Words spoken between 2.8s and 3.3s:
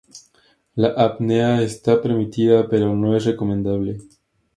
no es